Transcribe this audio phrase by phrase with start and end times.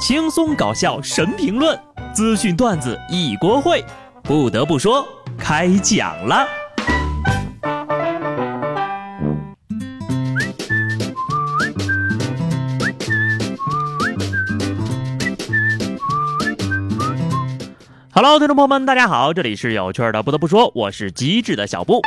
[0.00, 1.78] 轻松搞笑神评论，
[2.14, 3.84] 资讯段子一锅烩。
[4.22, 6.48] 不得不说，开讲了。
[18.14, 20.22] Hello，听众朋友们，大家好，这里是有趣的。
[20.22, 22.00] 不得不说，我是机智的小布。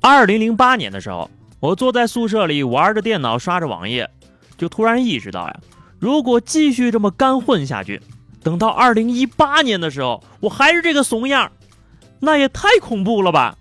[0.00, 1.28] 二零零八年的时候，
[1.58, 4.08] 我坐在宿舍里玩着电脑，刷着网页，
[4.56, 5.56] 就突然意识到呀，
[6.02, 8.02] 如果继续这么干混下去，
[8.42, 11.52] 等到二零一八年的时候，我还是这个怂样，
[12.18, 13.56] 那也太恐怖了吧！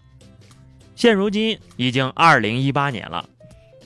[0.95, 3.29] 现如今已经二零一八年了，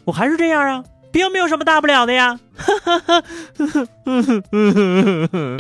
[0.06, 2.40] 我还是这样啊，并没有什么大不了的呀。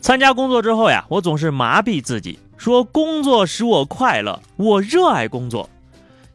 [0.00, 5.70] 参加工作之后呀，我总是麻痹自己，说工作使我快乐，我热爱工作。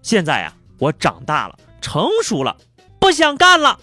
[0.01, 2.57] 现在呀，我长大了，成熟了，
[2.99, 3.79] 不想干了。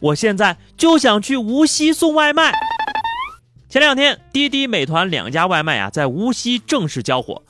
[0.00, 2.52] 我现在就想去无锡送外卖。
[3.68, 7.42] 前两天，滴滴、美团两家外卖啊，在无锡正式交火，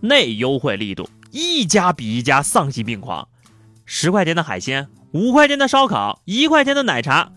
[0.00, 3.28] 那优惠力度，一家比一家丧心病狂。
[3.84, 7.32] 十块钱的海鲜，五块钱的烧烤，一块钱的奶茶，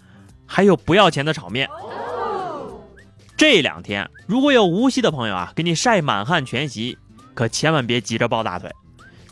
[0.45, 1.69] 还有不要钱的炒面。
[3.35, 6.97] 这两天如果有无锡的朋友啊，给你晒满汉全席，
[7.33, 8.71] 可千万别急着抱大腿。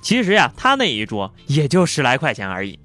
[0.07, 2.79] 其实呀，他那一桌也就十来块钱而已。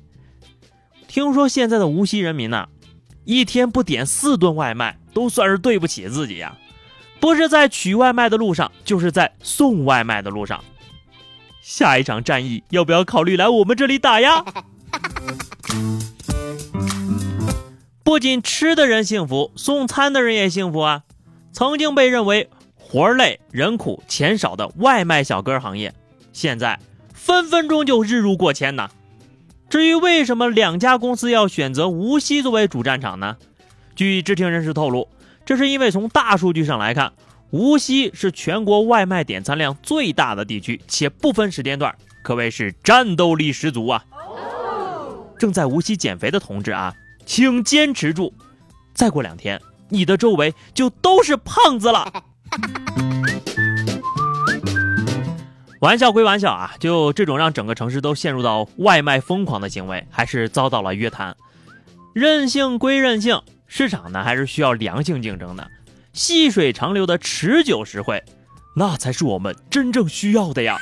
[1.06, 2.66] 听说现在的无锡人民呐，
[3.24, 6.58] 一天不点四顿外卖都算是对不起自己呀。
[7.20, 10.64] 不是在取外卖的路上，就是在送外卖的路上。
[11.60, 14.44] 下一场战役要不要考虑来我们这里打呀？
[18.02, 21.04] 不仅吃的人幸福，送餐的人也幸福啊。
[21.52, 25.94] 曾经被认为活累、人苦、钱少的外卖小哥行业，
[26.32, 26.80] 现在
[27.22, 28.88] 分分钟就日入过千呢。
[29.70, 33.36] 至于为什么两家公司要选择无锡作为主战场呢？
[33.94, 35.08] 据知情人士透露，
[35.46, 37.12] 这是因为从大数据上来看，
[37.50, 41.94] 无锡是全国外卖点餐量最大的地区，且不分时间段，
[42.24, 44.04] 可谓是战斗力十足啊。
[45.38, 46.92] 正在无锡减肥的同志啊，
[47.24, 48.34] 请坚持住，
[48.92, 49.60] 再过两天。
[49.90, 52.24] 你的周围就都是胖子了。
[55.82, 61.36] 玩笑归玩笑啊，就这种让整个城市都陷入到外卖疯狂的行为，还是遭到了约谈。
[62.12, 65.68] 任性归任性，市场呢还是需要良性竞争的，
[66.12, 68.22] 细水长流的持久实惠，
[68.76, 70.78] 那才是我们真正需要的呀。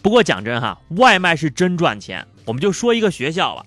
[0.00, 2.26] 不过讲真哈，外卖是真赚钱。
[2.46, 3.66] 我们就说一个学校吧。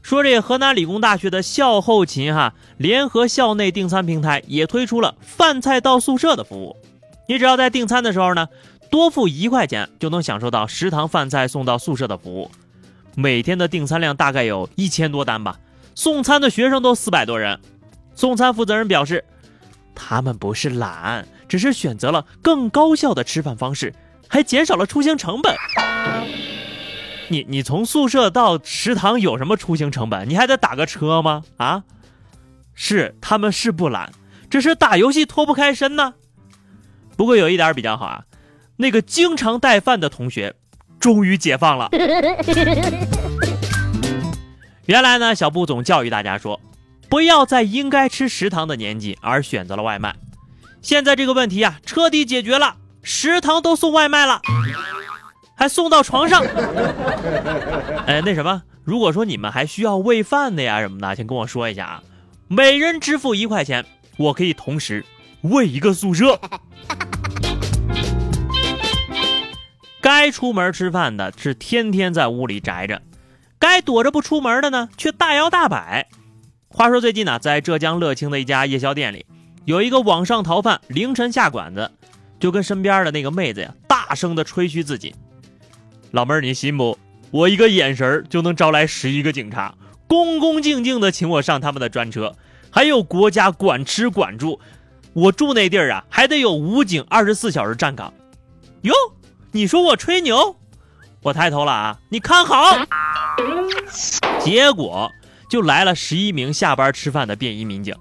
[0.00, 6.76] 说这河南理工大学的校后勤哈联合校内订餐平台也推出了饭菜到宿舍的服务，
[7.28, 8.48] 你只要在订餐的时候呢，
[8.90, 12.50] 多付一块钱就能享受到食堂饭菜送到宿舍的服务。
[13.14, 15.58] 每天的订餐量大概有一千多单吧，
[15.94, 17.60] 送餐的学生都四百多人。
[18.14, 19.22] 送餐负责人表示，
[19.94, 23.94] 他们不是懒，只是选择了更高效的吃饭方式，
[24.26, 25.54] 还减少了出行成本。
[27.28, 30.26] 你你从宿舍到食堂有什么出行成本？
[30.26, 31.44] 你还得打个车吗？
[31.58, 31.84] 啊，
[32.74, 34.10] 是他们是不懒，
[34.48, 36.14] 只是打游戏脱不开身呢。
[37.18, 38.22] 不过有一点比较好啊，
[38.76, 40.54] 那个经常带饭的同学
[41.00, 41.88] 终于解放了。
[44.86, 46.60] 原来呢，小布总教育大家说，
[47.08, 50.14] 不要在应该吃食堂的年纪而选择了外卖。
[50.80, 54.40] 现在这个问题啊，彻底解决了，食堂都送外卖了。
[55.56, 56.40] 还送到床上，
[58.06, 62.00] 哎，那什么，如果说你们还需要喂饭的呀什么的，请跟我说一下啊，
[62.46, 63.84] 每人支付一块钱，
[64.18, 65.04] 我可以同时
[65.40, 66.40] 喂一个宿舍。
[70.20, 73.02] 该出门吃饭的是天天在屋里宅着，
[73.56, 76.08] 该躲着不出门的呢，却大摇大摆。
[76.66, 79.24] 话说最近呢，在浙江乐清的一家夜宵店里，
[79.64, 81.92] 有一个网上逃犯凌晨下馆子，
[82.40, 85.14] 就跟身边的那个妹子呀，大声的吹嘘自己。
[86.10, 86.98] 老妹儿，你信不？
[87.30, 89.72] 我一个眼神就能招来十一个警察，
[90.08, 92.34] 恭恭敬敬的请我上他们的专车，
[92.72, 94.58] 还有国家管吃管住。
[95.12, 98.12] 我住那地儿啊，还得有武警二十四小时站岗。
[98.82, 98.92] 哟，
[99.52, 100.56] 你说我吹牛？
[101.22, 102.78] 我抬头了啊，你看好。
[104.40, 105.10] 结果
[105.48, 107.94] 就来了十一名下班吃饭的便衣民警，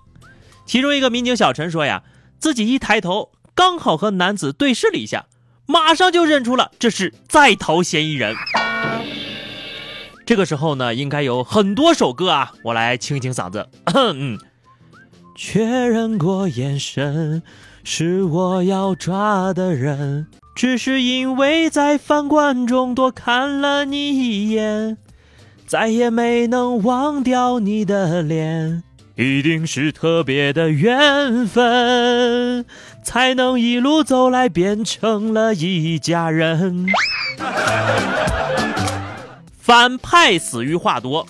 [0.65, 2.03] 其中一个民警小陈说呀，
[2.39, 5.25] 自己一抬头，刚好和男子对视了一下。
[5.65, 8.35] 马上就认出了这是在逃嫌疑人。
[10.25, 13.67] 这个时候呢，应该有很多首歌啊，我来清清嗓子。
[13.94, 14.38] 嗯，
[15.35, 17.41] 确认过眼神，
[17.83, 20.27] 是我要抓的人。
[20.57, 24.98] 只是因为在饭馆中多看了你一眼，
[25.68, 28.81] 再也没能忘掉你的脸。
[29.15, 32.65] 一定是特别的缘分，
[33.04, 36.88] 才能一路走来变成了一家人。
[39.62, 41.27] 反派死于话多，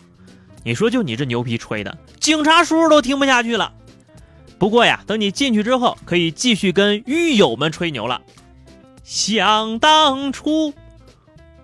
[0.63, 3.73] 你说就你这牛皮吹的，警察叔叔都听不下去了。
[4.57, 8.21] 不过呀，等你进去之后，可以继续跟狱友们吹牛了。
[9.09, 10.73] 想当初，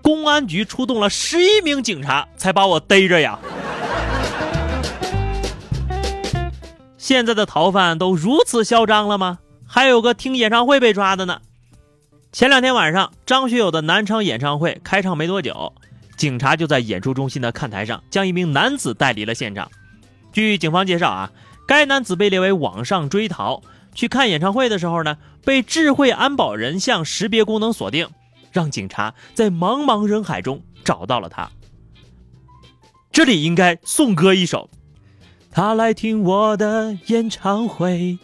[0.02, 3.38] 公安局出动了十一名警察才把我逮着呀。
[6.98, 9.40] 现在的逃犯都如此嚣张了吗？
[9.68, 11.42] 还有个听演唱会被抓的呢。
[12.32, 15.74] 前两天晚上，张学友的南昌演唱会开唱没多久，
[16.16, 19.70] 警察就在演出中心的看台上将一名男子带离了现场。
[20.32, 21.30] 据警方介绍啊，
[21.68, 23.62] 该男子被列为网上追逃，
[23.94, 28.08] 去看演唱会的时候呢，被智慧安保人像识别功能锁定，
[28.52, 31.50] 让警察在茫茫人海中找到了他。
[33.12, 34.70] 这里应该颂歌一首。
[35.52, 38.18] 他来听我的演唱会，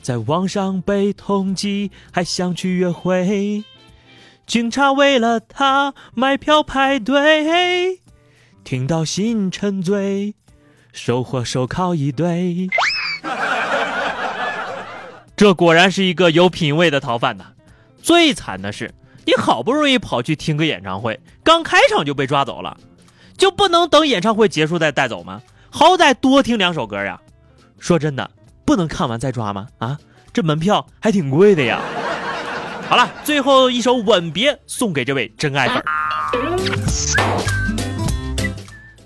[0.00, 3.64] 在网上被通缉，还想去约会。
[4.46, 8.00] 警察为了他买票排队，
[8.62, 10.34] 听到心沉醉，
[10.92, 12.68] 收获手铐一堆。
[15.40, 17.44] 这果然是一个有品位的逃犯呐！
[18.02, 18.92] 最惨的是，
[19.24, 22.76] 你好不容易跑去听个演唱会，刚开场就被抓走了，
[23.38, 25.40] 就不能等演唱会结束再带走吗？
[25.70, 27.18] 好歹多听两首歌呀！
[27.78, 28.30] 说真的，
[28.66, 29.68] 不能看完再抓吗？
[29.78, 29.98] 啊，
[30.30, 31.80] 这门票还挺贵的呀。
[32.86, 35.82] 好了，最后一首《吻别》送给这位真爱粉。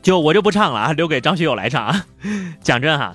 [0.03, 2.05] 就我就不唱了啊，留给张学友来唱啊。
[2.61, 3.15] 讲真哈，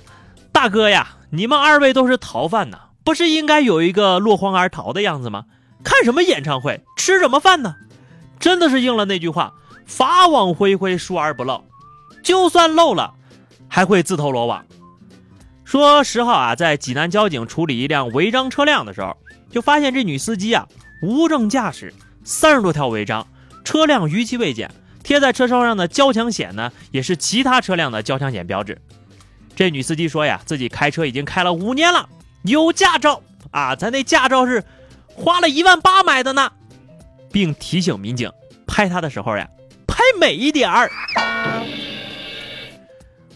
[0.53, 5.45] 大哥呀，你们二位都是逃犯呐，不是应该有一个落荒而逃的样子吗？
[5.83, 7.73] 看什么演唱会，吃什么饭呢？
[8.39, 9.51] 真的是应了那句话：
[9.87, 11.65] 法网恢恢，疏而不漏。
[12.21, 13.15] 就算漏了。
[13.67, 14.63] 还会自投罗网。
[15.63, 19.17] 说十号啊，在济南交警处理一辆违章车辆的时候，
[19.49, 20.67] 就发现这女司机啊
[21.01, 21.91] 无证驾驶，
[22.23, 23.25] 三十多条违章，
[23.63, 24.69] 车辆逾期未检，
[25.01, 28.79] 贴在车窗上的交强险呢，也是其他车辆的交强险标志。
[29.55, 32.07] 这女司机说呀，自己开车已经开了五年了，
[32.43, 33.21] 有驾照
[33.51, 34.63] 啊，咱那驾照是
[35.07, 36.51] 花了一万八买的呢，
[37.31, 38.31] 并提醒民警
[38.65, 39.47] 拍他的时候呀，
[39.87, 40.91] 拍美一点儿。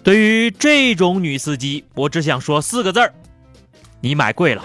[0.04, 3.14] 对于这种女司机，我只想说四个字儿：
[4.02, 4.62] 你买贵了。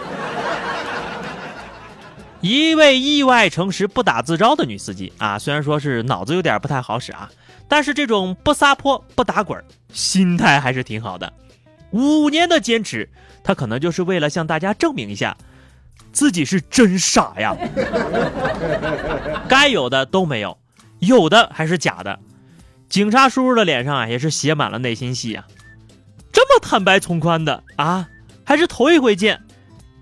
[2.40, 7.28] 一位意外诚实不打自招的女司机啊，虽然说是脑子有点不太好使啊，
[7.66, 9.62] 但是这种不撒泼不打滚，
[9.92, 11.32] 心态还是挺好的。
[11.90, 13.08] 五年的坚持，
[13.42, 15.36] 他可能就是为了向大家证明一下，
[16.12, 17.56] 自己是真傻呀。
[19.48, 20.58] 该有的都没有，
[20.98, 22.18] 有的还是假的。
[22.88, 25.46] 警察叔叔的脸上啊，也是写满了内心戏啊，
[26.32, 28.08] 这么坦白从宽的啊，
[28.44, 29.40] 还是头一回见。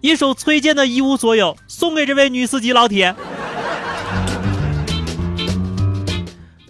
[0.03, 3.15] 一首崔健的《一无所有》送给这位女司机老铁。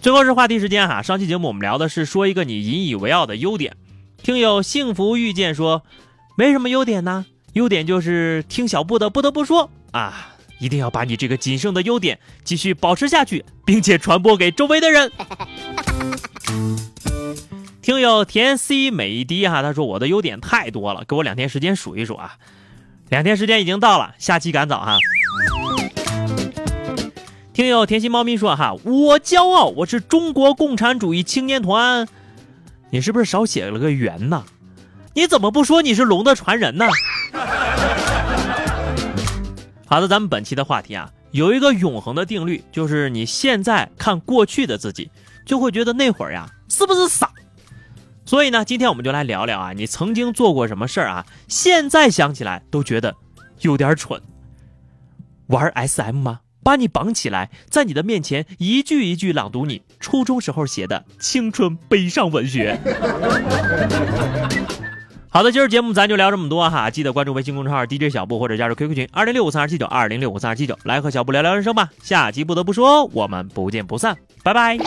[0.01, 3.75] 最后是话题时间哈，上期节目我们聊的是说一个你引以为傲的优点。
[4.27, 5.83] 听友幸福遇见说，
[6.35, 10.35] 没什么优点呢，优点就是听小布的不得不说啊。
[10.59, 15.09] 一定要把你这个仅剩的优点继续保持下去，并且传播给周围的人。
[17.81, 22.35] 听友田 C 美滴哈，他说我的优点太多了，给我两天时间数一数啊。
[23.07, 24.97] 两天时间已经到了，下期赶早哈。
[27.53, 32.05] 听友甜心猫咪说哈，我骄傲，我是中国共产主义青年团。
[32.89, 34.43] 你是不是少写了个圆呢？
[35.13, 36.85] 你怎么不说你是龙的传人呢？
[39.85, 45.09] 好的，咱们本期的话题啊，有一个永恒的定律，就是你现在看过去的自己，
[45.45, 47.29] 就会觉得那会儿呀，是不是傻？
[48.25, 51.25] 所以呢，今天我们就来聊聊啊，你曾经做过什么事儿啊？
[51.47, 53.15] 现在想起来都觉得
[53.61, 54.21] 有点蠢。
[55.47, 56.41] 玩 SM 吗？
[56.67, 62.77] 把你绑起来，在你的面前一句一句朗读你初中时候写的青春悲伤文学。
[65.29, 71.87] 好的，今儿节目咱就聊这么多哈，记得关注微信公众号 DJ 小布或者加入 QQ 群二零六五三二七九二零六五三二七九，来和小布聊聊人生吧。
[72.03, 74.77] 下期不得不说，我们不见不散，拜拜。